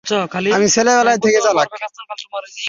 আমি 0.55 0.67
ছোটবেলা 0.75 1.13
থেকেই 1.17 1.41
চালাক। 1.45 1.67